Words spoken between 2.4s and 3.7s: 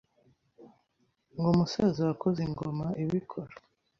ingoma ibikora’